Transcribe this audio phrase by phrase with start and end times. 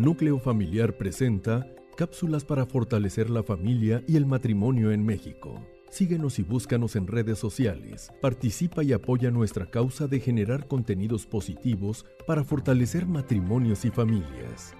[0.00, 5.62] Núcleo Familiar presenta cápsulas para fortalecer la familia y el matrimonio en México.
[5.90, 8.10] Síguenos y búscanos en redes sociales.
[8.22, 14.72] Participa y apoya nuestra causa de generar contenidos positivos para fortalecer matrimonios y familias.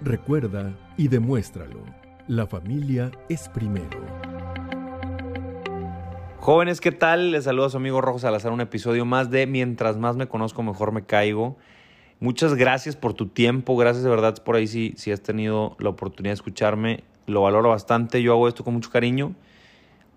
[0.00, 1.82] Recuerda y demuéstralo.
[2.28, 3.98] La familia es primero.
[6.36, 7.32] Jóvenes, ¿qué tal?
[7.32, 10.62] Les saluda a su amigo Rojo Salazar, un episodio más de Mientras más me conozco,
[10.62, 11.56] mejor me caigo.
[12.20, 15.90] Muchas gracias por tu tiempo, gracias de verdad por ahí si, si has tenido la
[15.90, 17.04] oportunidad de escucharme.
[17.26, 19.34] Lo valoro bastante, yo hago esto con mucho cariño.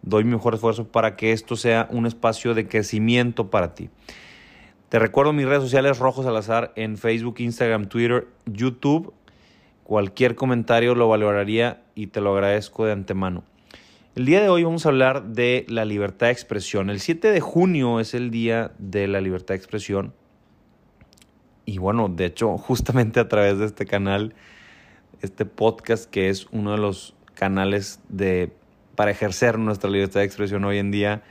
[0.01, 3.91] Doy mi mejor esfuerzo para que esto sea un espacio de crecimiento para ti.
[4.89, 9.13] Te recuerdo mis redes sociales Rojo Salazar en Facebook, Instagram, Twitter, YouTube.
[9.83, 13.43] Cualquier comentario lo valoraría y te lo agradezco de antemano.
[14.15, 16.89] El día de hoy vamos a hablar de la libertad de expresión.
[16.89, 20.15] El 7 de junio es el día de la libertad de expresión
[21.71, 24.33] y bueno, de hecho, justamente a través de este canal,
[25.21, 28.53] este podcast que es uno de los canales de,
[28.95, 31.23] para ejercer nuestra libertad de expresión hoy en día,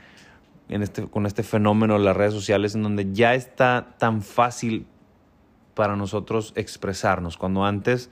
[0.69, 4.87] en este, con este fenómeno de las redes sociales, en donde ya está tan fácil
[5.75, 8.09] para nosotros expresarnos, cuando antes,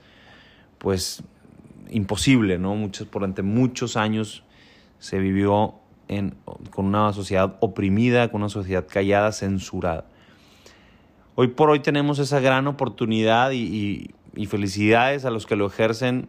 [0.78, 1.24] pues,
[1.90, 2.76] imposible, ¿no?
[2.76, 4.44] Muchos, durante muchos años
[4.98, 5.74] se vivió
[6.06, 6.36] en,
[6.70, 10.04] con una sociedad oprimida, con una sociedad callada, censurada.
[11.36, 14.10] Hoy por hoy tenemos esa gran oportunidad y,
[14.48, 16.28] felicidades a los que lo ejercen,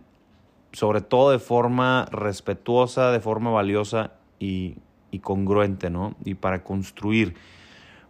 [0.74, 4.78] sobre todo de forma respetuosa, de forma valiosa y,
[5.22, 6.16] congruente, ¿no?
[6.24, 7.34] Y para construir.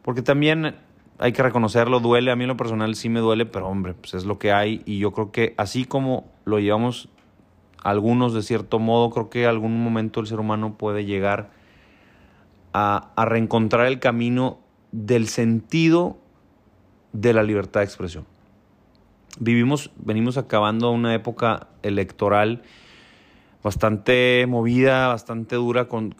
[0.01, 0.75] Porque también
[1.17, 4.13] hay que reconocerlo, duele, a mí en lo personal sí me duele, pero hombre, pues
[4.13, 7.09] es lo que hay y yo creo que así como lo llevamos
[7.83, 11.51] algunos de cierto modo, creo que algún momento el ser humano puede llegar
[12.73, 14.59] a, a reencontrar el camino
[14.91, 16.20] del sentido
[17.13, 18.25] de la libertad de expresión.
[19.39, 22.63] Vivimos, venimos acabando una época electoral
[23.63, 26.15] bastante movida, bastante dura con,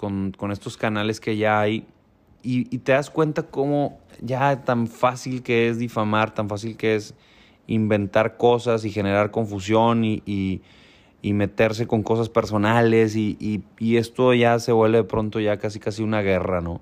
[0.52, 1.85] estos canales que ya hay
[2.44, 7.13] y, te das cuenta cómo ya tan fácil que es difamar, tan fácil que es
[7.68, 10.62] inventar cosas y generar confusión y,
[11.22, 16.03] y meterse con cosas personales y, esto ya se vuelve de pronto ya casi casi
[16.03, 16.81] una guerra, ¿no?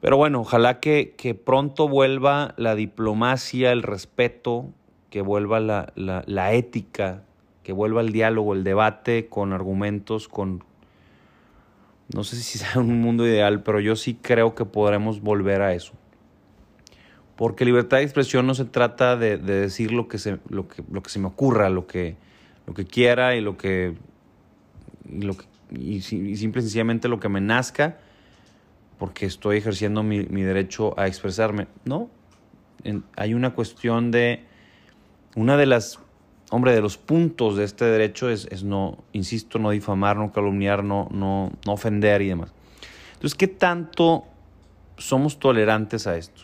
[0.00, 4.66] Pero bueno, ojalá que, pronto vuelva la diplomacia, el respeto,
[5.10, 7.24] que vuelva la, ética,
[7.64, 10.62] que vuelva el diálogo, el debate con argumentos, con...
[12.14, 15.74] No sé si sea un mundo ideal, pero yo sí creo que podremos volver a
[15.74, 15.94] eso.
[17.34, 21.02] Porque libertad de expresión no se trata de, decir lo que, se, lo, que, lo
[21.02, 22.16] que se me ocurra, lo que,
[22.66, 23.94] lo que quiera y lo que...
[25.10, 25.34] Y, lo
[25.70, 27.98] y simple y sencillamente lo que me nazca
[28.98, 31.68] porque estoy ejerciendo mi, derecho a expresarme.
[31.84, 32.10] No,
[33.16, 34.44] hay una cuestión de,
[35.36, 36.00] una de las,
[36.50, 41.08] hombre, de los puntos de este derecho es, no, insisto, no difamar, no calumniar, no,
[41.10, 42.52] no, no ofender y demás.
[43.14, 44.24] Entonces, ¿qué tanto
[44.96, 46.42] somos tolerantes a esto?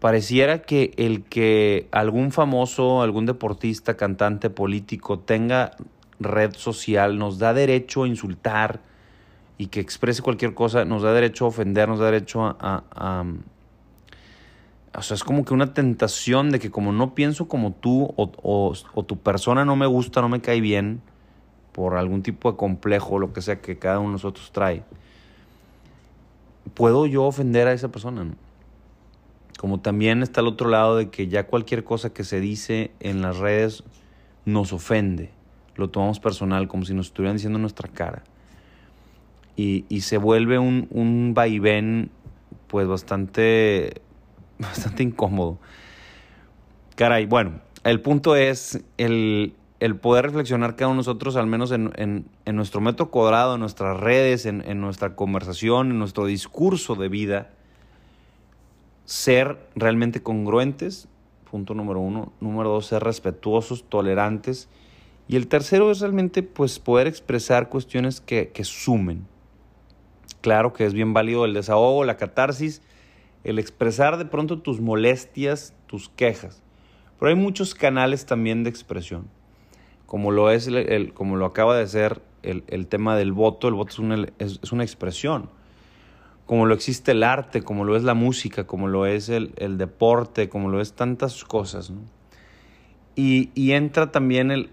[0.00, 5.72] Pareciera que el que algún famoso, algún deportista, cantante, político tenga
[6.20, 8.80] red social nos da derecho a insultar,
[9.60, 13.24] y que exprese cualquier cosa, nos da derecho a ofender, nos da derecho a,
[14.94, 19.04] o sea, es como que una tentación de que como no pienso como tú o,
[19.06, 21.02] tu persona no me gusta, no me cae bien,
[21.72, 24.82] por algún tipo de complejo o lo que sea que cada uno de nosotros trae,
[26.72, 28.28] puedo yo ofender a esa persona.
[29.58, 33.20] Como también está el otro lado de que ya cualquier cosa que se dice en
[33.20, 33.84] las redes
[34.46, 35.32] nos ofende,
[35.76, 38.22] lo tomamos personal, como si nos estuvieran diciendo en nuestra cara
[39.88, 42.10] y, se vuelve un, un vaivén
[42.66, 44.00] pues bastante,
[44.58, 45.58] bastante incómodo.
[46.94, 49.54] Caray, bueno, el punto es el,
[50.00, 54.46] poder reflexionar cada uno de nosotros, al menos en, nuestro metro cuadrado, en nuestras redes,
[54.46, 57.50] en, en, nuestra conversación, en nuestro discurso de vida,
[59.04, 61.08] ser realmente congruentes,
[61.50, 62.32] punto número uno.
[62.40, 64.68] Número dos, ser respetuosos, tolerantes.
[65.26, 69.26] Y el tercero es realmente pues, poder expresar cuestiones que, que sumen,
[70.40, 72.82] Claro que es bien válido el desahogo, la catarsis,
[73.44, 76.62] el expresar de pronto tus molestias, tus quejas.
[77.18, 79.28] Pero hay muchos canales también de expresión,
[80.06, 83.68] como lo, es el, como lo acaba de ser el, tema del voto.
[83.68, 85.50] El voto es una, es, una, expresión,
[86.46, 90.48] como lo existe el arte, como lo es la música, como lo es el, deporte,
[90.48, 91.92] como lo es tantas cosas.
[93.14, 94.70] Y, y, entra también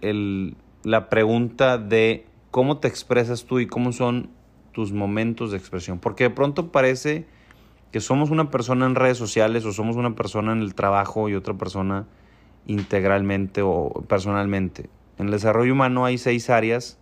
[0.83, 4.29] la pregunta de cómo te expresas tú y cómo son
[4.77, 5.97] tus momentos de expresión.
[5.97, 7.25] Porque de pronto parece
[7.91, 11.33] que somos una persona en redes sociales o somos una persona en el trabajo y
[11.33, 12.05] otra persona
[12.67, 14.87] integralmente o personalmente.
[15.17, 16.99] En el desarrollo humano hay seis áreas.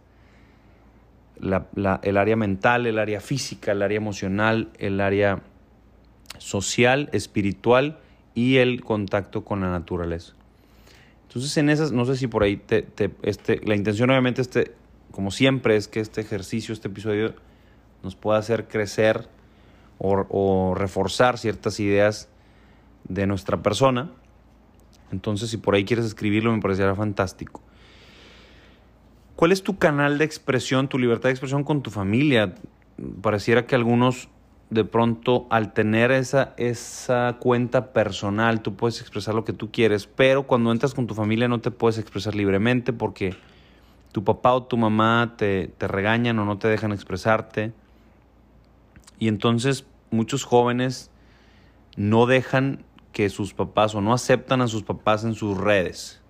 [1.41, 5.41] el área mental, el área física, el área emocional, el área
[6.37, 7.99] social, espiritual
[8.35, 10.33] y el contacto con la naturaleza.
[11.27, 12.87] Entonces en esas, no sé si por ahí te,
[13.23, 14.71] este, la intención obviamente este,
[15.11, 17.35] como siempre es que este ejercicio, este episodio
[18.03, 19.27] nos pueda hacer crecer
[19.97, 22.29] o, o reforzar ciertas ideas
[23.07, 24.11] de nuestra persona.
[25.11, 27.61] Entonces si por ahí quieres escribirlo me parecería fantástico.
[29.35, 32.55] ¿Cuál es tu canal de expresión, tu libertad de expresión con tu familia?
[33.21, 34.29] Pareciera que algunos
[34.69, 40.07] de pronto al tener esa, esa cuenta personal, tú puedes expresar lo que tú quieres,
[40.07, 43.35] pero cuando entras con tu familia no te puedes expresar libremente porque
[44.11, 47.73] tu papá o tu mamá te, te regañan o no te dejan expresarte.
[49.19, 51.11] Y entonces muchos jóvenes
[51.95, 56.21] no dejan que sus papás o no aceptan a sus papás en sus redes.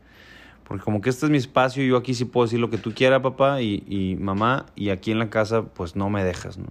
[0.63, 2.93] Porque como que este es mi espacio, yo aquí sí puedo decir lo que tú
[2.93, 6.67] quieras, papá y, y mamá, y aquí en la casa pues no me dejas, ¿no?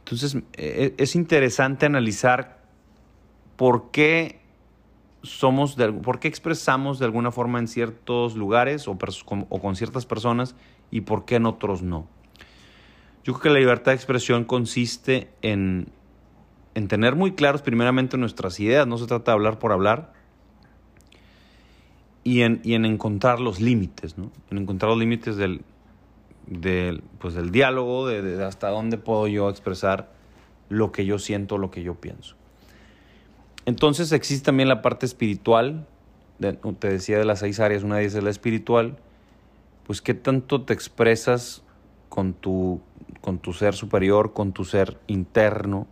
[0.00, 2.62] Entonces, e, e, es interesante analizar
[3.56, 4.40] por qué
[5.22, 10.54] somos, de, por qué expresamos de alguna forma en ciertos lugares o, con ciertas personas
[10.90, 12.06] y por qué en otros no.
[13.26, 15.88] Yo creo que la libertad de expresión consiste en,
[16.76, 20.12] en tener muy claros primeramente nuestras ideas, no se trata de hablar por hablar,
[22.22, 24.30] y en, y en encontrar los límites, ¿no?
[24.52, 25.62] en encontrar los límites del,
[26.46, 30.08] del, pues, del diálogo, de, hasta dónde puedo yo expresar
[30.68, 32.36] lo que yo siento, lo que yo pienso.
[33.64, 35.88] Entonces existe también la parte espiritual,
[36.38, 38.98] te decía de las seis áreas, una de ellas es la espiritual,
[39.84, 41.64] pues qué tanto te expresas
[42.08, 42.80] con tu,
[43.26, 45.88] con tu ser superior, con tu ser interno,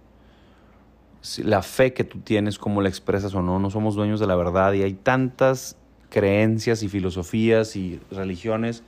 [1.39, 4.37] la fe que tú tienes, cómo la expresas o no, no somos dueños de la
[4.37, 5.77] verdad y hay tantas
[6.11, 8.85] creencias y filosofías y religiones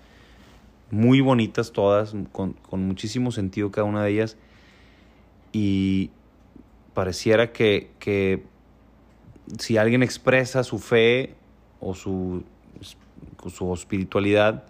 [0.93, 4.37] muy bonitas todas, con, muchísimo sentido cada una de ellas.
[5.51, 6.13] Y
[6.95, 8.45] pareciera que, que
[9.59, 11.35] si alguien expresa su fe
[11.81, 12.45] o su,
[13.49, 14.67] su espiritualidad,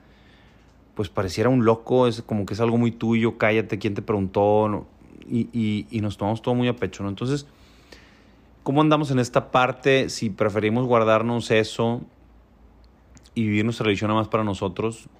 [0.96, 4.86] pues pareciera un loco, es como que es algo muy tuyo, cállate, ¿quién te preguntó?
[5.28, 7.10] Y, y, nos tomamos todo muy a pecho, ¿no?
[7.10, 7.46] Entonces,
[8.62, 10.08] ¿cómo andamos en esta parte?
[10.08, 12.00] Si preferimos guardarnos eso
[13.34, 15.10] y vivir nuestra religión nada más para nosotros,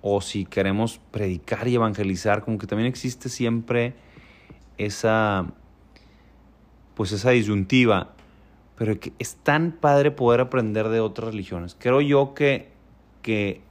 [0.00, 3.92] o si queremos predicar y evangelizar, como que también existe siempre
[4.78, 5.52] esa,
[6.94, 8.14] pues esa disyuntiva,
[8.78, 11.76] pero que es tan padre poder aprender de otras religiones.
[11.78, 12.70] Creo yo que,
[13.20, 13.65] que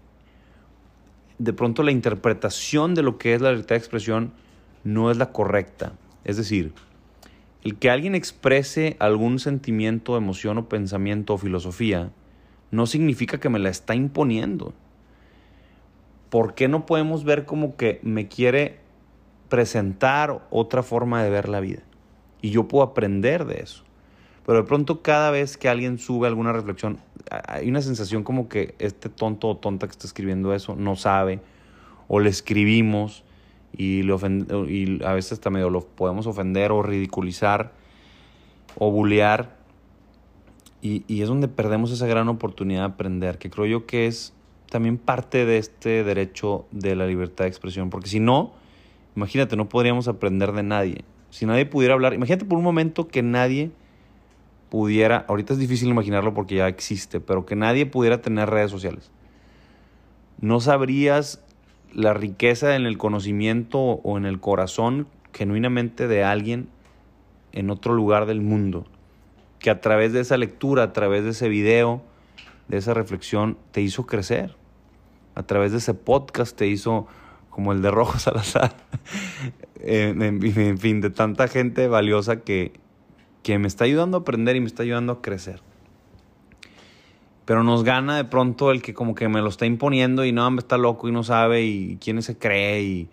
[1.38, 4.34] de pronto la interpretación de lo que es la libertad de expresión
[4.84, 5.94] no es la correcta.
[6.24, 6.74] Es decir,
[7.64, 12.12] el que alguien exprese algún sentimiento, emoción o pensamiento o filosofía
[12.72, 14.74] no significa que me la está imponiendo.
[16.36, 18.80] ¿por qué no podemos ver como que me quiere
[19.48, 21.82] presentar otra forma de ver la vida?
[22.42, 23.86] Y yo puedo aprender de eso.
[24.46, 27.00] Pero de pronto cada vez que alguien sube alguna reflexión,
[27.48, 31.40] hay una sensación como que este tonto o tonta que está escribiendo eso no sabe,
[32.08, 33.24] o le escribimos
[33.74, 34.16] y, le
[34.70, 37.74] y a veces hasta medio lo podemos ofender o ridiculizar
[38.78, 39.56] o bullear.
[40.82, 44.34] Y, y es donde perdemos esa gran oportunidad de aprender, que creo yo que es
[44.70, 48.54] también parte de este derecho de la libertad de expresión, porque si no,
[49.16, 51.06] imagínate, no podríamos aprender de nadie.
[51.30, 53.72] Si nadie pudiera hablar, imagínate por un momento que nadie
[54.76, 59.10] pudiera, ahorita es difícil imaginarlo porque ya existe, pero que nadie pudiera tener redes sociales.
[60.42, 61.42] No sabrías
[61.94, 66.68] la riqueza en el conocimiento o en el corazón genuinamente de alguien
[67.54, 68.86] en otro lugar del mundo,
[69.60, 72.02] que a través de esa lectura, a través de ese video,
[72.68, 74.58] de esa reflexión, te hizo crecer
[75.36, 77.08] a través de ese podcast te hizo
[77.50, 78.76] como el de Rojo Salazar,
[79.80, 82.74] en, fin, de tanta gente valiosa que,
[83.46, 85.62] que me está ayudando a aprender y me está ayudando a crecer.
[87.46, 90.50] Pero nos gana de pronto el que como que me lo está imponiendo y no,
[90.50, 93.10] me está loco y no sabe y quién se cree y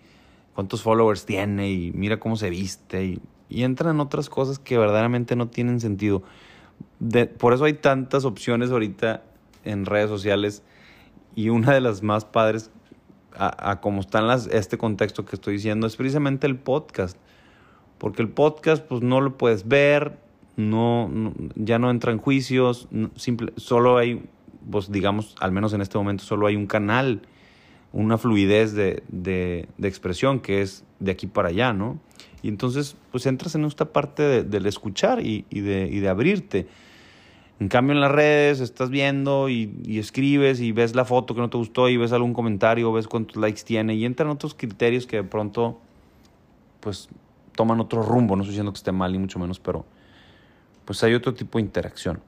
[0.55, 4.75] cuántos followers tiene y mira cómo se viste y, y entran en otras cosas que
[4.75, 6.23] verdaderamente no tienen sentido.
[6.99, 9.21] De, por eso hay tantas opciones ahorita
[9.63, 10.63] en redes sociales
[11.35, 12.71] y una de las más padres
[13.35, 17.19] a, como está en las, este contexto que estoy diciendo es precisamente el podcast.
[17.99, 20.22] Porque el podcast pues no lo puedes ver,
[20.55, 21.11] no,
[21.55, 24.23] ya no entra en juicios, simple, solo hay,
[24.69, 27.21] pues digamos, al menos en este momento solo hay un canal,
[27.91, 31.99] una fluidez de, de, expresión que es de aquí para allá, ¿no?
[32.41, 36.67] Y entonces pues entras en esta parte del escuchar y, y, de, y de abrirte.
[37.59, 41.41] En cambio en las redes estás viendo y, y, escribes y ves la foto que
[41.41, 45.05] no te gustó y ves algún comentario, ves cuántos likes tiene y entran otros criterios
[45.07, 45.79] que de pronto
[46.79, 47.09] pues
[47.55, 48.35] toman otro rumbo.
[48.35, 49.85] No estoy diciendo que esté mal ni mucho menos, pero
[50.85, 52.21] pues hay otro tipo de interacción.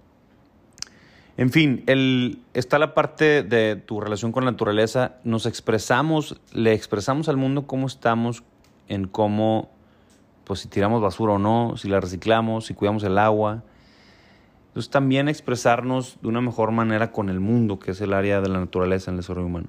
[1.37, 5.17] En fin, el, está la parte de tu relación con la naturaleza.
[5.25, 8.43] Nos expresamos, le expresamos al mundo cómo estamos,
[8.87, 9.69] en cómo,
[10.45, 13.63] pues si tiramos basura o no, si la reciclamos, si cuidamos el agua.
[14.67, 18.47] Entonces también expresarnos de una mejor manera con el mundo, que es el área de
[18.47, 19.67] la naturaleza en el desarrollo humano.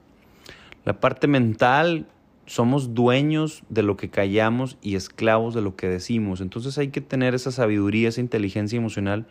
[0.85, 2.07] La parte mental,
[2.47, 6.41] somos dueños de lo que callamos y esclavos de lo que decimos.
[6.41, 9.26] Entonces hay que tener esa sabiduría, esa inteligencia emocional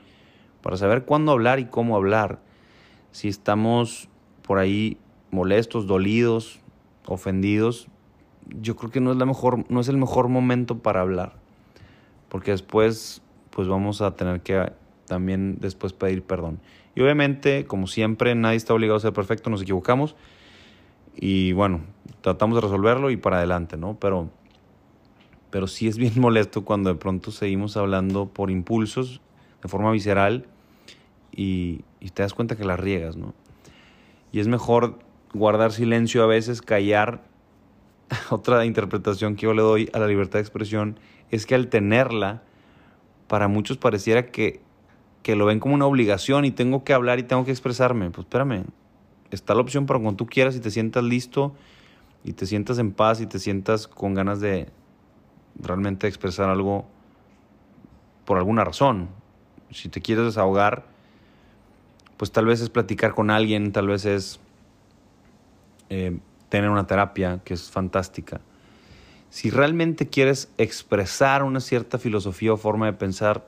[0.62, 2.42] para saber cuándo hablar y cómo hablar.
[3.12, 4.10] Si estamos
[4.42, 4.98] por ahí
[5.32, 6.60] molestos, dolidos,
[7.06, 7.88] ofendidos,
[8.62, 11.34] yo creo que no es, la mejor, no es el mejor momento para hablar.
[12.30, 14.74] Porque después pues vamos a tener que
[15.08, 16.60] también después pedir perdón.
[16.94, 20.16] Y obviamente, como siempre, nadie está obligado a ser perfecto, nos equivocamos.
[21.16, 21.82] Y bueno,
[22.22, 23.98] tratamos de resolverlo y para adelante, ¿no?
[24.00, 24.30] Pero,
[25.50, 29.22] pero sí es bien molesto cuando de pronto seguimos hablando por impulsos,
[29.62, 30.48] de forma visceral,
[31.32, 33.34] y, te das cuenta que las riegas, ¿no?
[34.32, 35.00] Y es mejor
[35.34, 37.24] guardar silencio a veces, callar.
[38.30, 41.00] Otra interpretación que yo le doy a la libertad de expresión
[41.32, 42.44] es que al tenerla,
[43.28, 44.62] para muchos pareciera que,
[45.24, 48.12] que lo ven como una obligación y tengo que hablar y tengo que expresarme.
[48.12, 48.66] Pues espérame,
[49.32, 51.56] está la opción para cuando tú quieras y te sientas listo
[52.24, 54.70] y te sientas en paz y te sientas con ganas de
[55.60, 56.86] realmente expresar algo
[58.26, 59.10] por alguna razón.
[59.72, 60.86] Si te quieres desahogar,
[62.18, 64.40] pues tal vez es platicar con alguien, tal vez es
[65.90, 66.18] eh,
[66.50, 68.42] tener una terapia que es fantástica.
[69.30, 73.46] Si realmente quieres expresar una cierta filosofía o forma de pensar,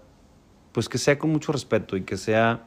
[0.72, 2.66] pues que sea con mucho respeto y que sea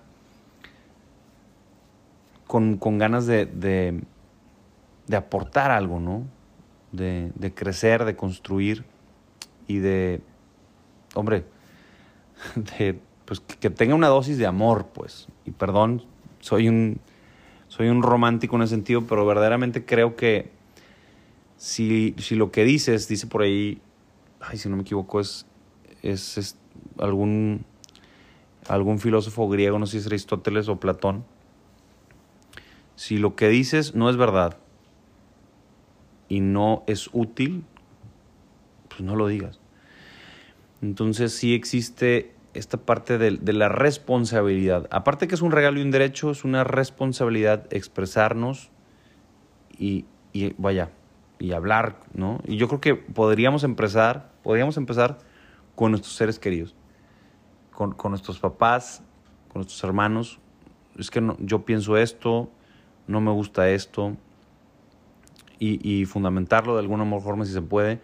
[2.51, 6.25] con, ganas de, de, aportar algo, ¿no?
[6.91, 8.85] De, crecer, de construir
[9.69, 10.21] y de,
[11.15, 11.45] hombre,
[12.79, 15.29] de pues que tenga una dosis de amor, pues.
[15.47, 16.03] Y perdón,
[16.41, 16.99] soy un,
[17.69, 20.51] soy un romántico en ese sentido, pero verdaderamente creo que
[21.57, 23.81] si, si lo que dices, dice por ahí,
[24.41, 25.47] ay, si no me equivoco, es,
[26.03, 26.59] es,
[26.99, 27.65] algún,
[28.67, 31.25] algún filósofo griego, no sé si es Aristóteles o Platón,
[33.01, 34.59] si lo que dices no es verdad
[36.29, 37.65] y no es útil,
[38.91, 39.59] pues no lo digas.
[40.83, 44.87] Entonces sí existe esta parte de, la responsabilidad.
[44.91, 48.71] Aparte que es un regalo y un derecho, es una responsabilidad expresarnos
[49.79, 50.05] y,
[50.59, 50.91] vaya,
[51.39, 52.43] y hablar, ¿no?
[52.45, 55.17] Y yo creo que podríamos empezar, podríamos empezar
[55.75, 56.77] con nuestros seres queridos,
[57.73, 59.03] con, nuestros papás,
[59.49, 60.39] con nuestros hermanos.
[60.99, 62.51] Es que yo pienso esto,
[63.11, 64.17] no me gusta esto,
[65.63, 68.01] y, fundamentarlo de alguna forma si se puede.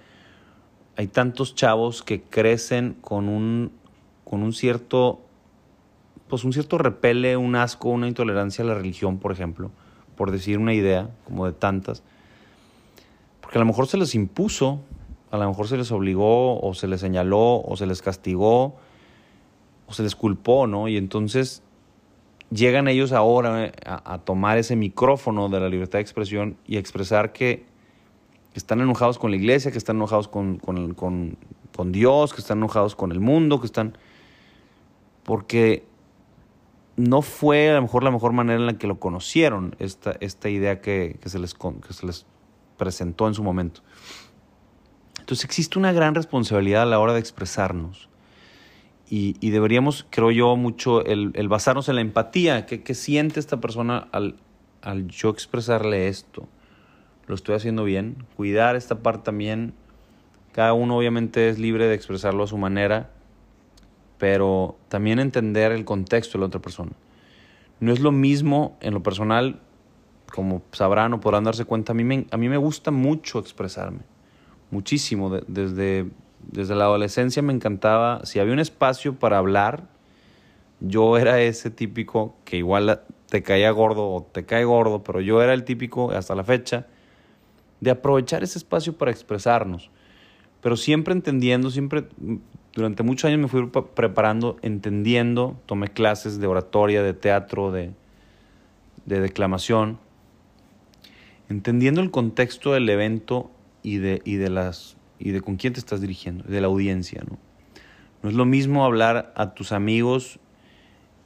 [0.97, 3.73] Hay tantos chavos que crecen con un
[4.25, 5.21] con un cierto,
[6.29, 9.71] pues un cierto repele, un asco, una intolerancia a la religión, por ejemplo,
[10.17, 12.03] por decir una idea, como de tantas,
[13.41, 14.81] porque a lo mejor se les impuso,
[15.31, 18.75] a lo mejor se les obligó, o se les señaló, o se les castigó,
[19.87, 20.89] o se les culpó, ¿no?
[20.89, 21.63] Y entonces
[22.51, 27.33] llegan ellos ahora a, tomar ese micrófono de la libertad de expresión y a expresar
[27.33, 27.65] que
[28.55, 31.37] están enojados con la iglesia, que están enojados con, con, con,
[31.75, 33.97] con Dios, que están enojados con el mundo, que están
[35.25, 35.85] porque
[36.97, 40.49] no fue a lo mejor la mejor manera en la que lo conocieron, esta, esta
[40.49, 42.27] idea que, se les, que se les
[42.77, 43.83] presentó en su momento.
[45.19, 48.09] Entonces existe una gran responsabilidad a la hora de expresarnos.
[49.09, 52.67] Y, deberíamos, creo yo, mucho el, basarnos en la empatía.
[52.67, 54.37] ¿Qué, siente esta persona al,
[54.83, 56.49] al yo expresarle esto?
[57.27, 58.25] ¿Lo estoy haciendo bien?
[58.37, 59.75] Cuidar esta parte también.
[60.53, 63.11] Cada uno obviamente es libre de expresarlo a su manera
[64.19, 66.93] pero también entender el contexto de la otra persona.
[67.81, 69.61] No es lo mismo en lo personal,
[70.33, 74.01] como sabrán o podrán darse cuenta, a mí me, a mí me gusta mucho expresarme,
[74.71, 75.31] muchísimo.
[75.47, 76.07] desde,
[76.47, 79.89] desde la adolescencia me encantaba, si había un espacio para hablar,
[80.81, 85.43] yo era ese típico que igual te caía gordo o te cae gordo, pero yo
[85.43, 86.87] era el típico hasta la fecha
[87.81, 89.91] de aprovechar ese espacio para expresarnos,
[90.61, 92.07] pero siempre entendiendo, siempre
[92.75, 97.93] durante muchos años me fui preparando, entendiendo, tomé clases de oratoria, de teatro, de,
[99.07, 99.99] declamación,
[101.49, 103.51] entendiendo el contexto del evento
[103.83, 107.23] y de, y de, las, y de con quién te estás dirigiendo, de la audiencia.
[107.29, 107.39] ¿no?
[108.23, 110.39] no es lo mismo hablar a tus amigos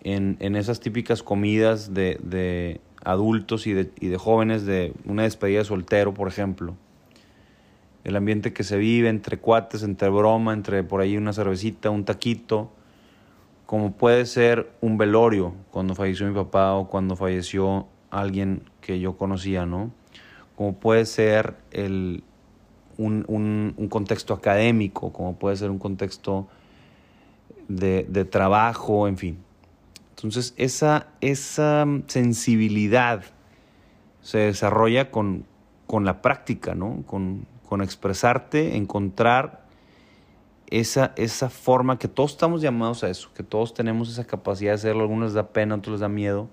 [0.02, 5.22] en, en esas típicas comidas de, de adultos y de, y de jóvenes de una
[5.24, 6.76] despedida de soltero, por ejemplo.
[8.04, 12.04] El ambiente que se vive entre cuates, entre broma, entre por ahí una cervecita, un
[12.04, 12.72] taquito,
[13.66, 19.16] como puede ser un velorio cuando falleció mi papá o cuando falleció alguien que yo
[19.16, 19.92] conocía, ¿no?
[20.56, 22.24] Como puede ser el,
[23.00, 26.48] un, un, contexto académico, como puede ser un contexto
[27.68, 29.38] de, de trabajo, en fin.
[30.10, 33.22] Entonces, esa, esa sensibilidad
[34.20, 35.46] se desarrolla con,
[35.86, 37.02] con la práctica, ¿no?
[37.06, 39.64] Con, con expresarte, encontrar
[40.66, 44.74] esa, esa forma que todos estamos llamados a eso, que todos tenemos esa capacidad de
[44.74, 46.48] hacerlo, algunos les da pena, otros les da miedo,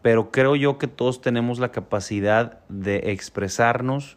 [0.00, 4.16] pero creo yo que todos tenemos la capacidad de expresarnos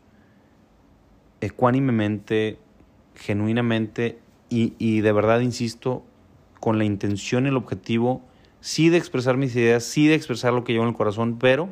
[1.42, 2.58] ecuánimemente,
[3.16, 4.20] genuinamente
[4.50, 6.04] y, y de verdad, insisto,
[6.60, 8.22] con la intención y el objetivo,
[8.62, 11.70] sí de expresar mis ideas, sí de expresar lo que llevo en el corazón, pero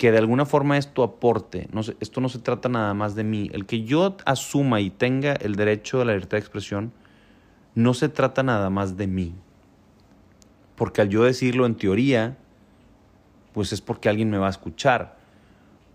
[0.00, 1.68] que de alguna forma esto aporte.
[1.72, 3.50] No esto no se trata nada más de mí.
[3.52, 6.92] El que yo asuma y tenga el derecho a la libertad de expresión,
[7.74, 9.34] no se trata nada más de mí.
[10.74, 12.38] Porque al yo decirlo en teoría,
[13.52, 15.18] pues es porque alguien me va a escuchar.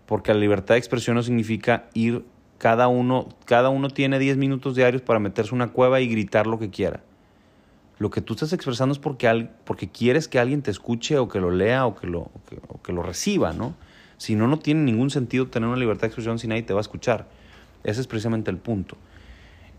[0.06, 2.24] Porque la libertad de expresión no significa ir
[2.58, 6.58] cada uno, cada uno tiene 10 minutos diarios para meterse una cueva y gritar lo
[6.58, 7.02] que quiera.
[7.98, 11.40] Lo que tú estás expresando es porque, porque quieres que alguien te escuche o que
[11.40, 12.30] lo lea o que lo,
[12.68, 13.74] o que, lo reciba, ¿no?
[14.18, 16.80] Si no, no tiene ningún sentido tener una libertad de expresión si nadie te va
[16.80, 17.26] a escuchar.
[17.84, 18.96] Ese es precisamente el punto.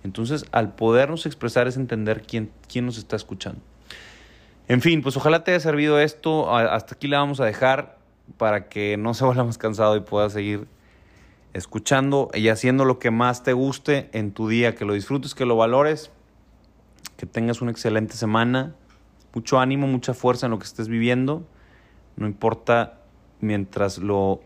[0.03, 3.61] Entonces, al podernos expresar es entender quién, quién nos está escuchando.
[4.67, 6.55] En fin, pues ojalá te haya servido esto.
[6.55, 7.96] Hasta aquí le vamos a dejar
[8.37, 10.67] para que no se vuelva más cansado y puedas seguir
[11.53, 15.45] escuchando y haciendo lo que más te guste en tu día, que lo disfrutes, que
[15.45, 16.11] lo valores.
[17.15, 18.75] Que tengas una excelente semana,
[19.33, 21.45] mucho ánimo, mucha fuerza en lo que estés viviendo,
[22.15, 22.99] no importa
[23.39, 24.41] mientras lo,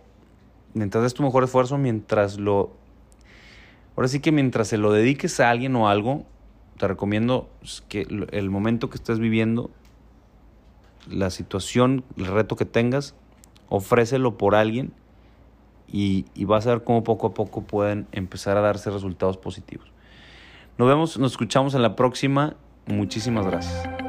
[0.74, 2.72] mientras des tu mejor esfuerzo, mientras lo,
[3.96, 6.26] ahora sí que mientras se lo dediques a alguien o algo,
[6.78, 7.50] te recomiendo
[7.88, 9.70] que el momento que estés viviendo,
[11.10, 13.16] la situación, el reto que tengas,
[13.72, 14.92] ofrécelo por alguien
[15.88, 19.92] y, vas a ver cómo poco a poco pueden empezar a darse resultados positivos.
[20.78, 22.56] Nos vemos, nos escuchamos en la próxima.
[22.86, 24.01] Muchísimas gracias.